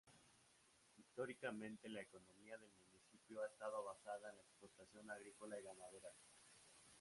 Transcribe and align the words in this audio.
Históricamente 0.97 1.87
la 1.87 2.01
economía 2.01 2.57
del 2.57 2.71
municipio 2.79 3.39
ha 3.39 3.45
estado 3.45 3.83
basada 3.83 4.31
en 4.31 4.37
la 4.37 4.41
explotación 4.41 5.11
agrícola 5.11 5.59
y 5.59 5.63
ganadera. 5.63 6.09